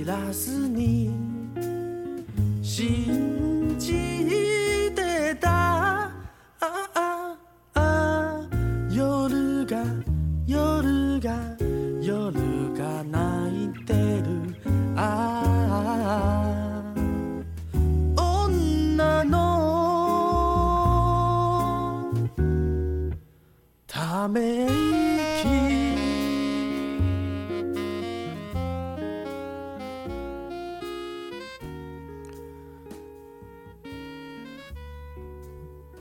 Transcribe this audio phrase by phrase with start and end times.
[0.00, 1.10] 知らずに
[2.62, 3.49] 信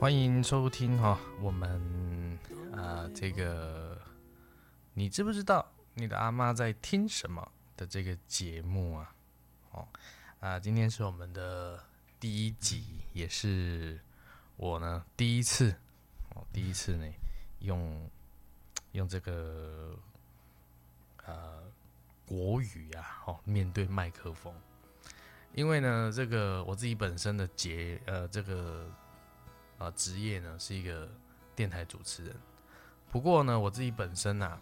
[0.00, 2.38] 欢迎收听哈、我们
[2.72, 4.00] 啊、这个
[4.94, 9.14] 你知不知道你的阿妈在听什么的这个节目啊？
[9.72, 9.86] 哦
[10.40, 11.78] 啊、今天是我们的
[12.18, 14.00] 第一集，也是
[14.56, 15.70] 我呢第一次
[16.34, 17.06] 哦，第一次呢
[17.58, 18.10] 用
[18.92, 19.94] 用这个
[21.26, 21.62] 呃
[22.24, 24.54] 国语啊，哦面对麦克风，
[25.52, 28.90] 因为呢这个我自己本身的节呃这个
[29.80, 31.08] 啊，职业呢是一个
[31.56, 32.36] 电台主持人。
[33.10, 34.60] 不过呢，我自己本身啊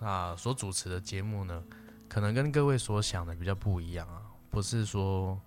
[0.00, 1.64] 啊所主持的节目呢，
[2.08, 5.40] 可能跟各位所想的比较不一样啊，不是说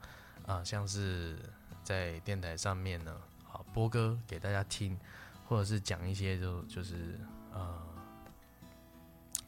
[0.48, 1.38] 啊像是
[1.84, 3.14] 在电台上面呢
[3.52, 4.98] 啊播歌给大家听，
[5.46, 7.20] 或者是讲一些就就是
[7.52, 7.78] 呃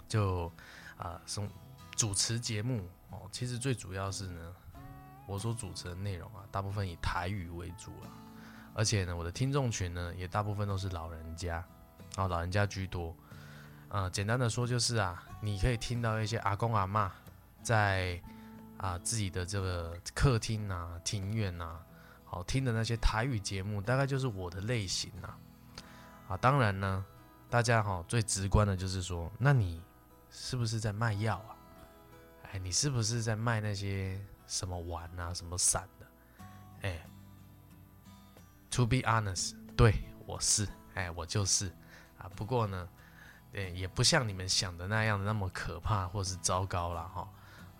[0.10, 0.52] 就
[0.98, 1.50] 啊送
[1.96, 4.54] 主持节目哦，其实最主要是呢，
[5.26, 8.12] 我所主持的内容啊，大部分以台语为主啊。
[8.74, 11.64] 而且呢，我的听众群呢，也大部分都是老人家，
[12.16, 13.16] 哦，老人家居多。
[13.90, 17.12] 呃，简单的说就是啊，你可以听到一些阿公阿嬷
[17.62, 18.22] 在
[18.78, 21.80] 啊自己的这个客厅啊、庭院啊，
[22.24, 25.38] 好听的那些台语节目，大概就是我的类型啊。
[26.30, 27.06] 啊，当然呢，
[27.50, 29.84] 大家哈、最直观的就是说，那你
[30.30, 31.56] 是不是在卖药啊？
[32.54, 34.18] 哎，你是不是在卖那些
[34.48, 36.08] 什么丸啊、什么散的？
[36.84, 37.06] 哎。
[38.72, 39.94] To be honest，对
[40.26, 41.68] 我是，哎，我就是
[42.18, 42.32] 啊。
[42.38, 42.88] 不过呢，
[43.52, 47.30] 呃，也不像你们想的那样的那么可怕或是糟糕了哈。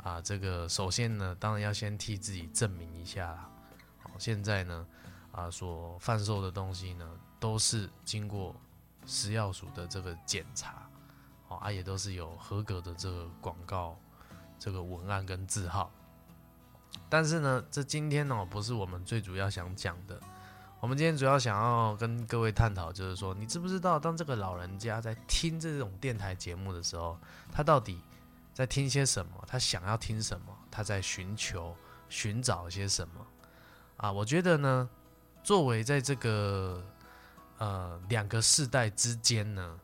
[0.04, 3.50] 啊，这个首先呢，当然要先替自己证明一下啦。
[4.04, 4.86] 好，现在呢，
[5.32, 7.10] 啊，所贩售的东西呢，
[7.40, 8.54] 都是经过
[9.06, 10.90] 食药署的这个检查，
[11.48, 13.98] 哦，啊，也都是有合格的这个广告
[14.60, 15.90] 这个文案跟字号。
[17.08, 20.20] 但是呢，这今天呢，不是我们最主要想讲的。
[20.82, 27.16] 我们今天主要想要跟各位探讨，就是说，你知不知道，当这个老人家在听这种电台节目的时候，
[27.52, 28.02] 他到底
[28.52, 29.32] 在听些什么？
[29.46, 30.48] 他想要听什么？
[30.72, 31.76] 他在寻求、
[32.10, 33.28] 寻找些什么？
[33.98, 34.90] 啊，我觉得呢，
[35.44, 36.84] 作为在这个
[37.60, 39.80] 呃两个世代之间呢，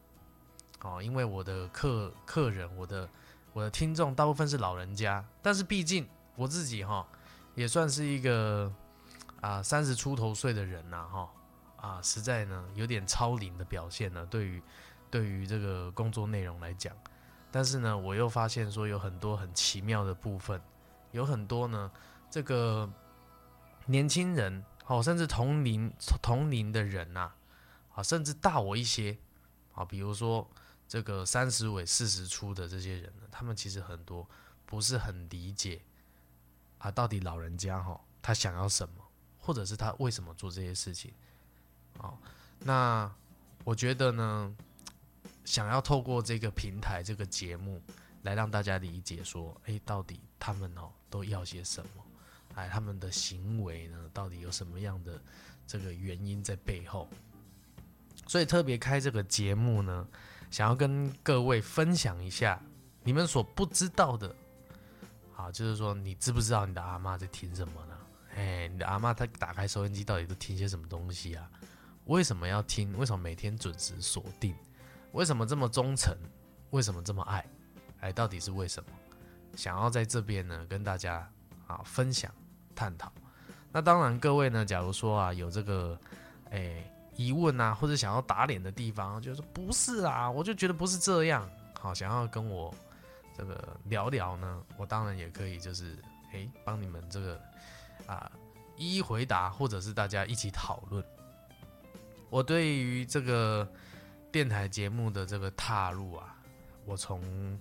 [0.81, 3.07] 哦，因为我的客客人，我的
[3.53, 7.07] 我的听众大部分是老人家，但是毕竟我自己哈、
[7.53, 8.73] 也算是一个。
[9.41, 11.29] 啊，三十出头岁的人呐、哈，
[11.77, 14.61] 啊，实在呢有点超龄的表现呢，对于
[15.11, 16.95] 对于这个工作内容来讲，
[17.51, 20.61] 但是呢，我又发现说有很多很奇妙的部分，
[21.11, 21.91] 有很多呢，
[22.29, 22.89] 这个
[23.85, 27.31] 年轻人，哦，甚至同龄同龄的人呐、
[27.93, 29.17] 啊，甚至大我一些，
[29.73, 30.49] 啊，比如说
[30.87, 34.27] 这个三十尾四十出的这些人呢，他们其实很多
[34.65, 35.81] 不是很理解
[36.79, 39.06] 啊，到底老人家哈、他想要什么。
[39.47, 41.09] 或者是他为什么做这些事情？
[41.99, 42.17] 哦，
[42.59, 43.09] 那
[43.63, 44.53] 我觉得呢，
[45.45, 47.81] 想要透过这个平台、这个节目
[48.23, 52.03] 来让大家理解说，诶，到底他们哦都要些什么？
[52.55, 55.17] 哎，他们的行为呢，到底有什么样的
[55.65, 57.07] 这个原因在背后？
[58.27, 60.05] 所以特别开这个节目呢，
[60.51, 62.61] 想要跟各位分享一下
[63.01, 64.35] 你们所不知道的。
[65.37, 67.96] 啊，就是说，你知不知道你的阿妈在听什么呢？
[68.37, 71.49] 哎，你的阿妈她打开收音机到底都听些什么东西啊？
[72.05, 72.95] 为什么要听？
[72.95, 74.55] 为什么每天准时锁定？
[75.11, 76.15] 为什么这么忠诚？
[76.69, 77.43] 为什么这么爱？
[77.99, 78.89] 哎，到底是为什么？
[79.55, 81.27] 想要在这边呢跟大家
[81.65, 82.31] 啊分享
[82.75, 83.11] 探讨。
[83.71, 85.99] 那当然，各位呢，假如说啊有这个
[86.51, 86.83] 哎
[87.15, 91.49] 疑问啊，或者想要打脸的地方，就是说不是啊，我就觉得不是这样。
[91.79, 92.71] 好，想要跟我
[93.35, 95.97] 这个聊聊呢，我当然也可以，就是
[96.33, 97.41] 哎帮你们这个。
[98.05, 98.31] 啊，
[98.75, 101.03] 一一回答，或者是大家一起讨论。
[102.29, 103.67] 我对于这个
[104.31, 106.35] 电台节目的这个踏入啊，
[106.85, 107.59] 我从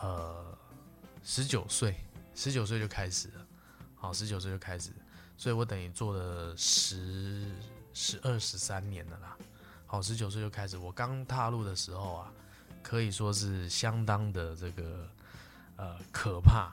[0.00, 0.56] 呃
[1.22, 1.94] 十九岁，
[2.34, 3.46] 十九岁就开始了，
[3.96, 4.90] 好，十九岁就开始，
[5.36, 7.52] 所以我等于做了十
[7.92, 9.36] 十二十三年了啦。
[9.86, 12.32] 好，十九岁就开始，我刚踏入的时候啊，
[12.80, 15.08] 可以说是相当的这个
[15.74, 16.72] 呃可怕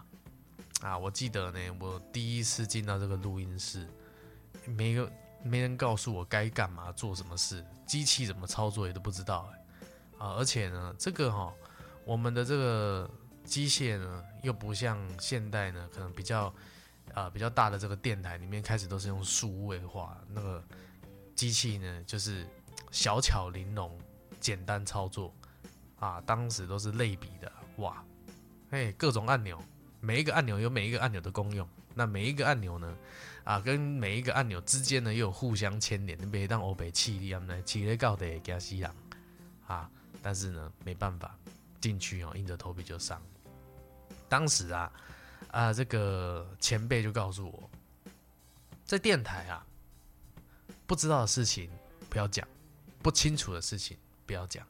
[0.81, 0.97] 啊。
[0.97, 3.87] 我记得呢，我第一次进到这个录音室，
[4.65, 5.09] 没有
[5.43, 11.53] 没人告诉我该干嘛做什么事，机器怎么操作也都不知道哎啊，而且呢，这个哈，
[12.03, 13.09] 我们的这个
[13.43, 16.53] 机械呢，又不像现代呢，可能比较
[17.13, 20.63] 啊比较大的这个电台里面开始都是用数位化那个
[21.35, 22.47] 机器呢，就是
[22.91, 23.95] 小巧玲珑、
[24.39, 25.33] 简单操作
[25.99, 28.03] 啊，当时都是类比的哇，
[28.71, 29.63] 嘿，各种按钮，
[29.99, 32.97] 每一个按钮有每一个按钮的功用，那每一个按钮呢？
[33.43, 38.93] 啊，跟每一个按钮之间呢又有互相牵连，别当欧北气力啊，呢气力高的加西洋
[39.65, 39.89] 啊，
[40.21, 41.33] 但是呢没办法
[41.79, 43.21] 进去哦，硬着头皮就上。
[44.27, 44.91] 当时啊
[45.49, 47.69] 啊，这个前辈就告诉我，
[48.83, 49.65] 在电台啊，
[50.85, 51.71] 不知道的事情
[52.09, 52.45] 不要讲，
[53.01, 54.67] 不清楚的事情不要讲，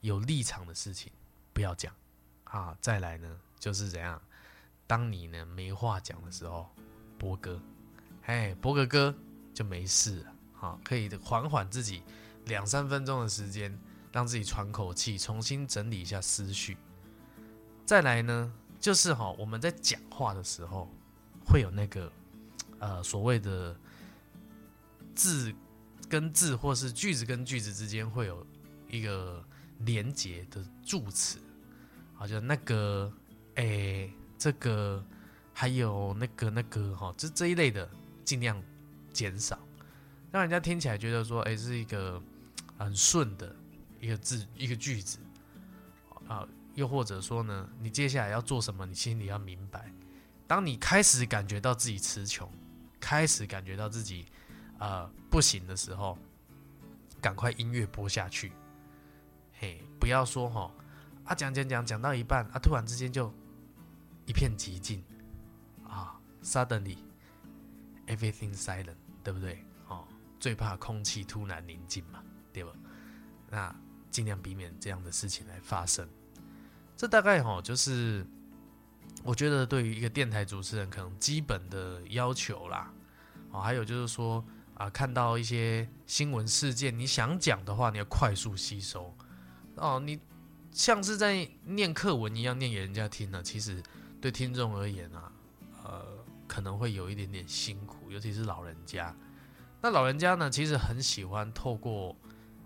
[0.00, 1.12] 有立场的事情
[1.52, 1.94] 不要讲
[2.42, 2.76] 啊。
[2.80, 4.20] 再来呢，就是怎样，
[4.86, 6.68] 当你呢没话讲的时候，
[7.18, 7.60] 播歌。
[8.22, 9.14] 哎，播个歌
[9.54, 12.02] 就没事了，好，可以缓缓自己
[12.46, 13.78] 两三分钟的时间，
[14.10, 16.76] 让自己喘口气，重新整理一下思绪。
[17.84, 20.88] 再来呢，就是哈，我们在讲话的时候
[21.46, 22.12] 会有那个
[22.80, 23.78] 呃所谓的
[25.14, 25.54] 字
[26.08, 28.44] 跟字，或是句子跟句子之间会有
[28.88, 29.44] 一个
[29.78, 31.38] 连结的助词，
[32.14, 33.12] 好，就那个
[33.54, 35.04] 哎，这个
[35.52, 37.88] 还有那个那个哈，这这一类的。
[38.26, 38.60] 尽量
[39.12, 39.56] 减少，
[40.32, 42.20] 让人家听起来觉得说，哎，是一个
[42.76, 43.54] 很顺的
[44.00, 45.20] 一个字一个句子
[46.26, 46.44] 啊。
[46.74, 49.92] 又或者说呢，你接下来要做什么，你心里要明白。
[50.44, 52.50] 当你开始感觉到自己词穷，
[52.98, 54.26] 开始感觉到自己
[54.80, 56.18] 呃不行的时候，
[57.20, 58.50] 赶快音乐播下去。
[59.60, 60.68] 嘿，不要说哈
[61.22, 63.32] 啊讲讲讲讲到一半啊，突然之间就
[64.26, 65.02] 一片寂静
[65.84, 66.98] 啊，suddenly。
[68.08, 68.94] Everything silent，
[69.24, 69.64] 对不对？
[69.88, 70.06] 哦，
[70.38, 72.70] 最怕空气突然宁静嘛，对吧？
[73.50, 73.74] 那
[74.12, 76.08] 尽量避免这样的事情来发生。
[76.96, 78.24] 这大概哈，就是
[79.24, 82.92] 我觉得对于一个电台主持人可能基本的要求啦。
[83.50, 84.44] 哦，还有就是说
[84.74, 89.12] 啊，看到一些新闻事件，你想讲的话，你要快速吸收。
[89.74, 90.20] 哦，你
[90.70, 93.82] 像是在念课文一样念给人家听呢，其实
[94.26, 95.32] 对听众而言啊，
[95.84, 96.16] 呃。
[96.48, 99.12] 可能会有一点点辛苦，尤其是老人家。
[99.80, 102.14] 那老人家呢，其实很喜欢透过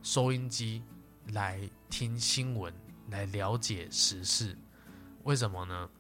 [0.03, 0.83] 收音机
[1.29, 1.59] 来
[1.89, 2.73] 听新闻，
[3.09, 4.55] 来了解时事。
[5.25, 5.91] 为什么呢？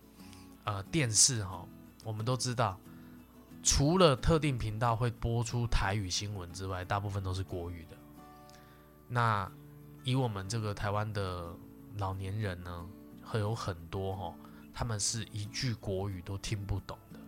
[0.64, 1.66] 呃，电视哈，
[2.04, 2.78] 我们都知道，
[3.62, 7.96] 除了特定频道会播出台语新闻之外，大部分都是国语的。
[9.08, 9.50] 那
[10.04, 11.56] 以我们这个台湾的
[11.96, 12.86] 老年人呢，
[13.24, 14.34] 会有很多哈，
[14.72, 17.20] 他们是一句国语都听不懂的。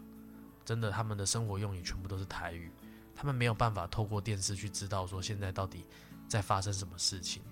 [0.64, 2.70] 真的，他们的生活用语全部都是台语，
[3.14, 5.84] 他们没有办法透过电视去知道说现在到底
[6.28, 7.42] 在发生什么事情，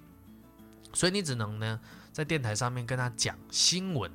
[0.94, 1.80] 所以你只能呢
[2.12, 4.10] 在电台上面跟他讲新闻。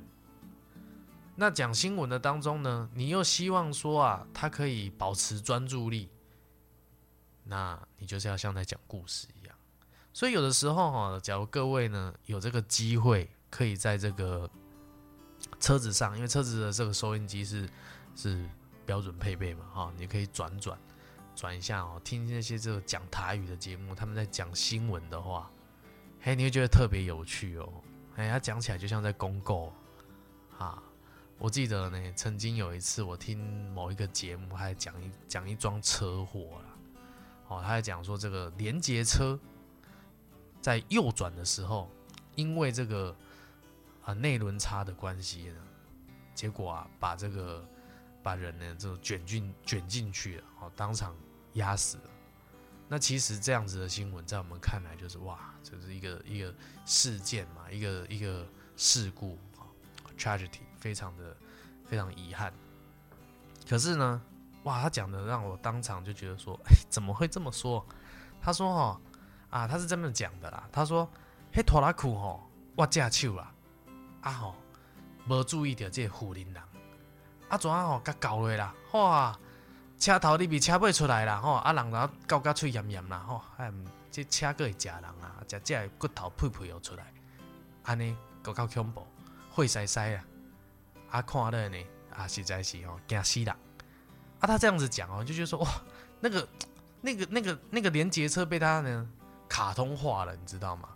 [1.36, 6.08] 那讲新闻的当中呢，你又希望说啊，他可以保持专注力，
[7.44, 9.54] 那你就是要像在讲故事一样。
[10.14, 14.50] 所以有的时候哈，假如各位呢有这个机会，可以在这个
[15.60, 17.68] 车子上，因为车子的这个收音机是
[18.14, 18.48] 是。
[18.86, 20.78] 标准配备嘛，哈，你可以转转
[21.34, 25.50] 转一下哦，听那些这个讲台语的节目，他们在讲新闻的话，
[26.20, 27.68] 嘿，你会觉得特别有趣哦，
[28.14, 29.72] 哎，他讲起来就像在公告
[30.56, 30.80] 啊。
[31.36, 33.38] 我记得呢，曾经有一次我听
[33.72, 36.78] 某一个节目，还讲一讲一桩车祸了，
[37.48, 39.36] 哦，他在讲说这个连接车
[40.60, 41.90] 在右转的时候，
[42.36, 43.12] 因为这个
[44.06, 45.60] 啊内轮差的关系呢，
[46.34, 47.62] 结果啊把这个。
[48.22, 51.14] 把人呢就卷进卷进去了，哦，当场
[51.52, 52.10] 压死了。
[52.88, 56.52] 那其实这样子的新闻，在我们看来就是哇，这是一个一个
[56.84, 58.44] 事件嘛，一个一个
[58.76, 59.62] 事故啊
[60.18, 61.36] ，tragedy，非常的
[61.84, 62.52] 非常遗憾。
[63.68, 64.20] 可是呢，
[64.64, 67.86] 哇，他讲的让我当场就觉得说，哎，怎么会这么说？
[68.40, 69.00] 他说哈
[69.50, 70.68] 啊，他是这么讲的啦。
[70.72, 71.08] 他说，
[71.52, 73.54] 嘿，拖拉库吼，我驾手啦，
[74.26, 74.54] 啊吼，
[75.28, 76.60] 无注意到这护林人。
[77.48, 79.38] 啊，怎啊吼，甲搞落啦，哇！
[80.00, 81.54] 车头你比车尾出来啦，吼！
[81.54, 83.40] 啊，人然后搞甲嘴炎炎啦，吼！
[83.56, 83.72] 哎，
[84.10, 87.04] 这车个会食人啊，食这骨头配配哦出来，
[87.84, 89.06] 安尼够够恐怖，
[89.54, 90.24] 血塞塞啊，
[91.10, 91.78] 啊看了呢，
[92.12, 93.48] 啊实在是吼惊死人。
[93.48, 95.68] 啊，他这样子讲哦，就觉得说哇，
[96.18, 96.48] 那个
[97.00, 99.08] 那个那个那个连接车被他呢
[99.48, 100.88] 卡通化了，你知道吗？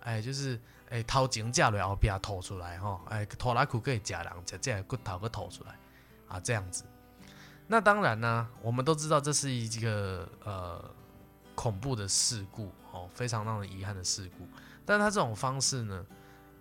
[0.00, 0.60] 哎，就是
[0.90, 5.78] 哎头前架落后边吐出来吼，哎拖拉裤可以夹人，夹这骨头个吐出来
[6.28, 6.84] 啊，这样子。
[7.66, 10.84] 那当然呢，我们都知道这是一个呃
[11.54, 14.46] 恐怖的事故哦，非常让人遗憾的事故。
[14.84, 16.06] 但他这种方式呢，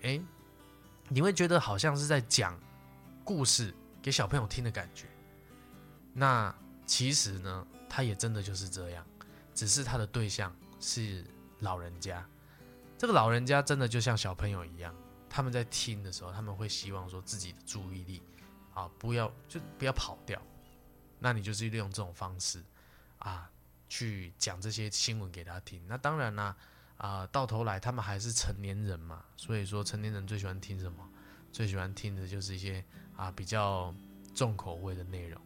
[0.01, 0.22] 哎，
[1.10, 2.58] 你会觉得好像是在讲
[3.25, 5.08] 故事给小朋友听的感觉。
[6.13, 9.06] 那其实呢，他也真的就是这样，
[9.53, 11.25] 只是他的对象是
[11.60, 12.25] 老人家。
[12.98, 14.96] 这个老人家真的就像小朋友一样，
[15.30, 18.22] 他们在听的时候，他们会希望说自己的注意力
[18.74, 20.42] 啊，不要就不要跑掉。
[21.20, 22.64] 那你就是利用这种方式
[23.18, 23.50] 啊，
[23.90, 25.82] 去讲这些新闻给他听。
[25.88, 26.56] 那当然啦，
[26.98, 31.10] 啊，到头来他们还是成年人嘛，所以说成年人最喜欢听什么？
[31.52, 32.84] 最喜欢听的就是一些
[33.16, 33.94] 啊比较
[34.34, 35.42] 重口味的内容，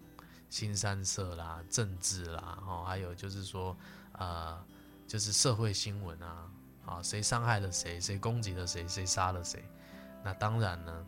[0.50, 3.76] 新三色啦、政治啦，哦，还有就是说
[4.12, 4.64] 啊，
[5.08, 6.50] 就是社会新闻啊。
[6.88, 8.00] 啊，谁伤害了谁？
[8.00, 8.88] 谁攻击了谁？
[8.88, 9.64] 谁杀了谁？
[10.24, 11.06] 那当然呢，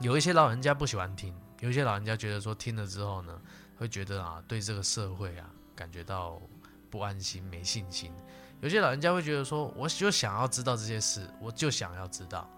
[0.00, 3.40] 有一些老人家不喜欢听，有一些老人家觉得说听了之后呢，
[3.76, 6.40] 会觉得啊，对这个社会啊感觉到
[6.90, 8.12] 不安心、没信心。
[8.60, 12.48] 有些老人家会觉得说，我就想要知道这些事，我就想要知道。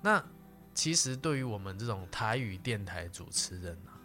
[0.00, 0.24] 那
[0.72, 3.98] 其实对于我们这种台语电台主持人啊，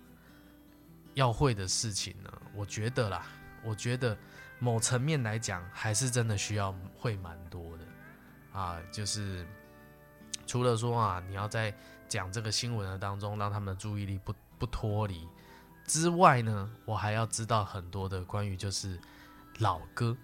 [1.13, 3.25] 要会的事情呢，我觉得啦，
[3.63, 4.17] 我觉得。
[4.63, 7.83] 某层面来讲，还是真的需要会蛮多的
[8.57, 8.79] 啊。
[8.93, 9.45] 就是
[10.47, 11.75] 除了说啊，你要在
[12.07, 15.27] 讲这个新闻的当中，让他们的注意力不不脱离
[15.85, 18.97] 之外呢，我还要知道很多的关于就是
[19.59, 20.15] 老歌。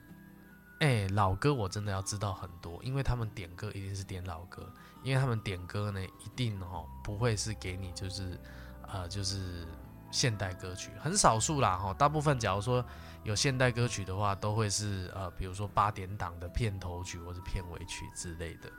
[0.80, 8.40] 哎，老歌我真的要知道很多，因为他们点歌一定是点老歌，因为他们点歌呢，一定哦不会是给你就是
[8.88, 9.68] 呃就是
[10.12, 11.94] 现代歌曲，很少数啦哈。
[11.94, 12.84] 大部分假如说。
[13.24, 18.72] 有现代歌曲的话，都会是呃，比如说八点档的片头曲或者片尾曲之类的。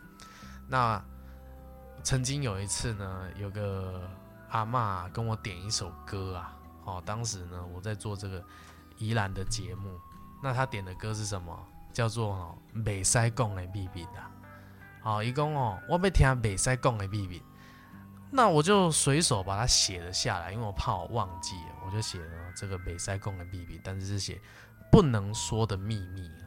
[0.67, 1.01] 那
[2.03, 4.09] 曾经有一次呢，有个
[4.49, 8.43] 阿妈跟我点一首歌啊，哦，当时呢我在做这个
[8.97, 10.01] 宜兰的节目，
[10.43, 11.55] 那他点的歌是什么？
[11.93, 14.23] 叫做哦“美塞贡的秘密”的。
[15.03, 17.43] 好，一共哦，我要听“美塞贡的秘密”。
[18.33, 24.41] 那我就随手把它写了下来，因为我怕我忘记，我就写了这个北塞贡的秘密，但是是写
[24.91, 26.47] 不能说的秘密啊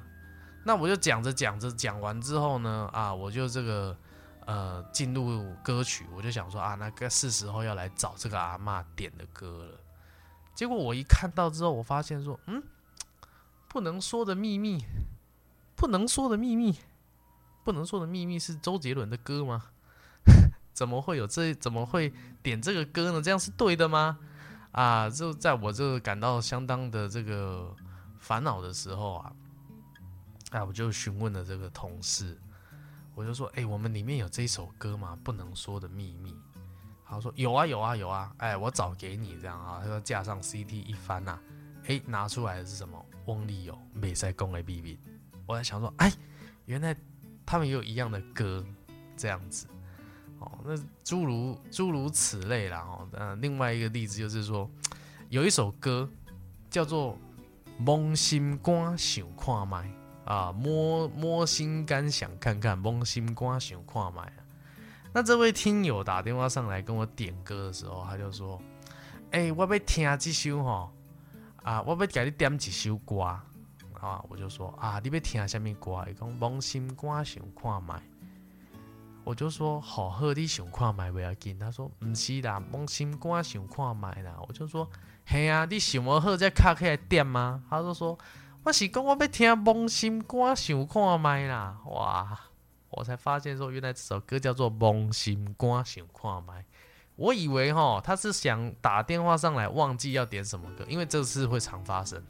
[0.66, 3.98] 那我就讲着讲着，讲完之后呢，啊，我就这个
[4.46, 9.78] 呃进入歌曲，我就想说啊，那个是时候要来找这个阿妈点的歌了。
[10.56, 12.64] 结果我一看到之后，我发现说，嗯，
[13.68, 14.86] 不能说的秘密，
[15.76, 16.78] 不能说的秘密，
[17.66, 19.66] 不能说的秘密是周杰伦的歌吗？
[20.74, 21.54] 怎么会有这？
[21.56, 22.12] 怎么会
[22.42, 23.22] 点这个歌呢？
[23.22, 24.18] 这样是对的吗？
[24.72, 27.74] 啊，就在我这感到相当的这个
[28.20, 29.32] 烦恼的时候啊，
[30.50, 32.36] 哎，我就询问了这个同事，
[33.14, 35.16] 我就说：“哎，我们里面有这首歌吗？
[35.24, 36.36] 不能说的秘密。”
[37.06, 39.80] 他说：“有啊，有啊，有啊。”哎，我找给你这样啊。
[39.80, 41.40] 他说：“架上 CT 一翻呐，
[41.86, 43.06] 哎，拿出来的是什么？
[43.26, 44.96] 翁立友《美赛公 A B B》。
[45.46, 46.12] 我在想说：“哎，
[46.66, 46.96] 原来
[47.46, 48.66] 他们也有一样的歌，
[49.16, 49.68] 这样子。”
[50.64, 54.70] 那诸如诸如此类啦，哦，呃，另外一个例子就是说，
[55.30, 56.10] 有一首歌
[56.70, 57.14] 叫做
[57.78, 59.88] 《摸心肝想看麦》
[60.32, 64.40] 啊，摸摸心肝想看看，摸心肝想看麦啊。
[65.14, 68.62] 那这位听友打电话上来跟我点歌的时候，他就说
[69.32, 70.92] ：“哎，我要听这首哈，
[71.64, 73.46] 啊，我要给你点几首歌啊。”
[74.28, 76.06] 我就说：“啊，你要听什么歌？
[76.10, 78.02] 伊讲摸心肝想看麦。”
[79.26, 84.36] 我就说好喝的想看买不要紧，他说唔是啦，梦心肝想看买啦。
[84.48, 84.90] 我就说
[85.26, 87.64] 嘿啊，你想要喝再卡起来点吗？
[87.70, 88.18] 他就说
[88.64, 91.78] 我是讲我要听梦心肝想看买啦。
[91.86, 92.38] 哇，
[92.90, 96.66] 我才发现说原来这首歌叫做梦心肝想看买。
[97.16, 102.22] 我以为哈他是想打电话上来忘记要点什么歌，因为这次会常发生。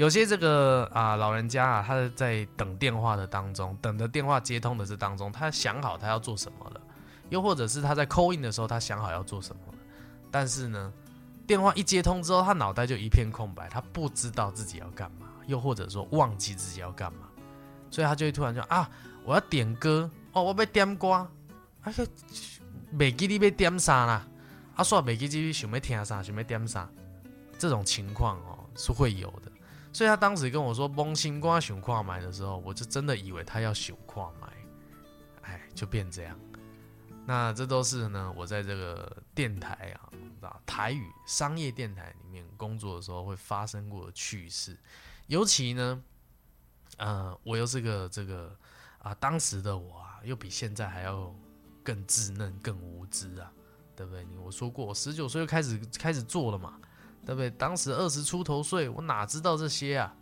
[0.00, 6.80] 有些这个啊老人家啊，他在等电话的当中，等着电话接通的这当中，他想好他要做什么了，
[7.28, 9.78] 又或者是他在扣印的时候，他想好要做什么了，
[10.30, 10.90] 但是呢，
[11.46, 17.28] 电话一接通之后，他脑袋就一片空白，他不知道自己要干嘛，又或者说忘记自己要干嘛，
[17.90, 18.88] 所以他就会突然说啊，
[19.22, 21.28] 我要点歌哦，我要点歌，
[21.82, 22.06] 哎呀，
[22.92, 24.26] 未记你要点啥啦，
[24.76, 26.88] 啊，说未记你想要听啥，想要点啥，
[27.58, 29.49] 这种情况哦是会有的。
[29.92, 34.48] 所以他当时跟我说“蒙心瓜熊跨买”的时候，我就真的以为他要熊跨买，
[35.42, 36.38] 哎，就变这样。
[37.26, 44.78] 那这都是呢，我在这个电台啊，啊台语商业电台里面工作的时候会发生过的趣事。
[45.26, 46.02] 尤其呢，
[46.96, 48.56] 呃，我又是个这个
[48.98, 51.34] 啊，当时的我啊，又比现在还要
[51.84, 53.52] 更稚嫩、更无知啊，
[53.94, 54.24] 对不对？
[54.38, 56.80] 我说过，我十九岁就开始开始做了嘛。
[57.24, 57.50] 对不对？
[57.50, 60.14] 当时二十出头岁，我哪知道这些啊？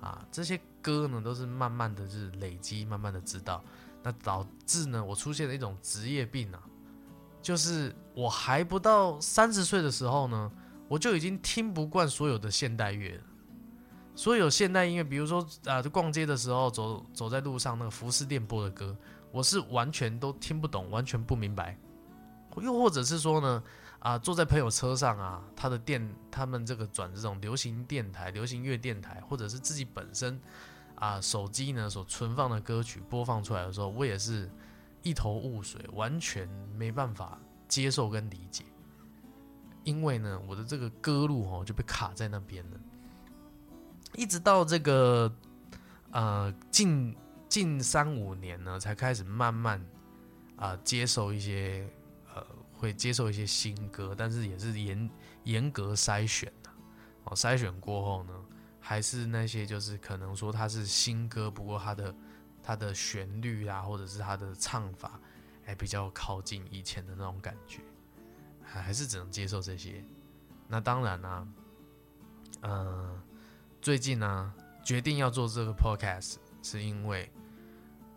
[0.00, 3.64] 啊，这些歌呢，都是慢慢的就是累积，慢慢的知道，
[4.02, 6.60] 那导致呢，我出现了一种职业病啊，
[7.40, 10.52] 就是我还不到三十岁的时候呢，
[10.88, 13.22] 我就已经听不惯所有的现代乐了。
[14.14, 18.94] 所有现代音乐，比如说啊，就逛街的时候走走在路上那个服饰店播的歌，
[19.32, 21.78] 我是完全都听不懂，完全不明白。
[22.58, 23.62] 又或者是说呢？
[24.04, 30.38] 啊，坐在朋友车上啊，他的电，他们这个转这种流行电台、流行乐电台，或者是自己本身
[30.96, 34.50] 啊手机呢所存放的歌曲播放出来的时候，我也是
[35.02, 36.46] 一头雾水，完全
[36.76, 38.62] 没办法接受跟理解，
[39.84, 42.78] 因为呢，我的这个歌路哦就被卡在那边了，
[44.16, 45.34] 一直到这个
[46.10, 47.16] 呃近
[47.48, 49.82] 近三五年呢，才开始慢慢
[50.56, 51.88] 啊接受一些。
[52.84, 55.10] 会接受一些新歌，但是也是严
[55.44, 56.70] 严格筛选的
[57.24, 57.34] 哦。
[57.34, 58.34] 筛选过后呢，
[58.78, 62.14] 还是那些就是可能说它是新歌，不过它的
[62.62, 65.18] 它的旋律啊，或者是它的唱法，
[65.64, 67.80] 哎，比较靠近以前的那种感觉，
[68.62, 70.04] 还是只能接受这些。
[70.68, 71.48] 那当然呢，
[72.60, 73.18] 嗯，
[73.80, 74.52] 最近呢
[74.84, 77.32] 决定要做这个 podcast，是因为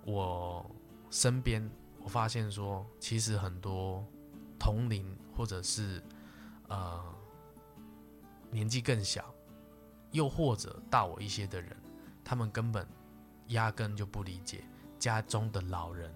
[0.04, 0.70] 我
[1.10, 1.72] 身边
[2.04, 4.06] 我发现说，其实很多。
[4.60, 6.04] 同龄或者是
[6.68, 7.04] 呃
[8.50, 9.34] 年纪更小，
[10.12, 11.76] 又或者大我一些的人，
[12.24, 12.88] 他们根本
[13.48, 14.64] 压根就不理解
[14.98, 16.14] 家中的老人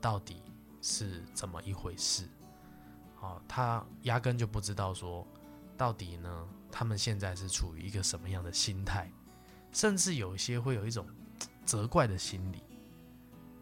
[0.00, 0.42] 到底
[0.82, 2.28] 是怎么一回事。
[3.20, 5.26] 哦，他压根就不知道说
[5.76, 9.10] 到底呢，他们现在是处于一个什么样的心态，
[9.72, 11.06] 甚至有一些会有一种
[11.64, 12.62] 责怪的心理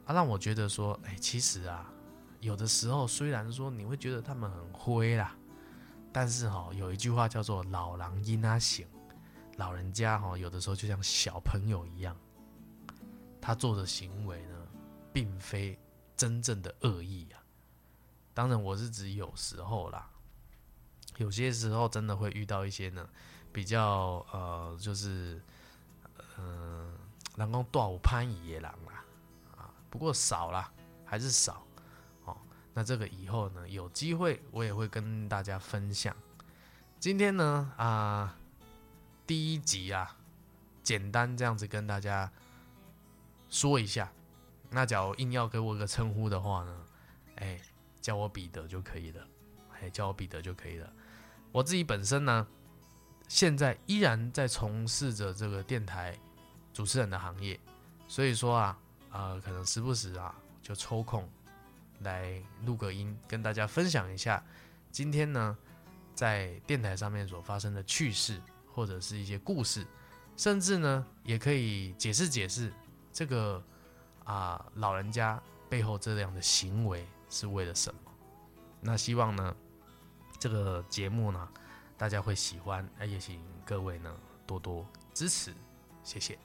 [0.07, 1.91] 啊，让我觉得说，哎，其实啊。
[2.45, 5.35] 有的时候，虽然说你会觉得他们很灰啦，
[6.13, 8.87] 但是哈，有一句话叫做“老狼因啊醒”，
[9.57, 12.15] 老人家哈，有的时候就像小朋友一样，
[13.41, 14.67] 他做的行为呢，
[15.11, 15.79] 并非
[16.19, 17.41] 真正的恶意啊。
[18.35, 20.07] 当然，我是指有时候啦，
[21.17, 23.09] 有些时候真的会遇到一些呢，
[23.55, 25.41] 比较呃，就是
[26.37, 26.93] 嗯，
[27.37, 29.05] 人讲大有攀比的人啦，
[29.57, 30.71] 啊，不过少啦，
[31.07, 31.67] 还是少。
[32.75, 36.15] 那这个以后呢，有机会我也会跟大家分享。
[36.99, 38.37] 今天呢，啊，
[39.27, 40.17] 第一集啊，
[40.83, 42.31] 简单这样子跟大家
[43.49, 44.11] 说一下。
[44.71, 46.85] 那假如硬要给我一个称呼的话呢，
[47.37, 47.61] 哎，
[48.01, 49.25] 叫我彼得就可以了。
[49.81, 50.93] 哎，叫我彼得就可以了。
[51.53, 52.45] 我自己本身呢，
[53.29, 56.19] 现在依然在从事着这个电台
[56.73, 57.61] 主持人的行业，
[58.09, 58.79] 所以说啊，
[59.13, 61.29] 呃，可能时不时啊，就抽空。
[62.05, 64.41] 来录个音，跟大家分享一下
[64.93, 65.59] 今天呢，
[66.15, 68.41] 在电台上面所发生的趣事，
[68.73, 69.85] 或者是一些故事。
[70.37, 72.73] 甚至呢，也可以解释解释
[73.13, 73.63] 这个
[74.25, 78.01] 啊，老人家背后这样的行为是为了什么？
[78.81, 79.57] 那希望呢，
[80.39, 81.49] 这个节目呢，
[81.97, 82.89] 大家会喜欢。
[82.99, 84.13] 那也请各位呢，
[84.45, 85.55] 多多支持，
[86.03, 86.37] 谢谢。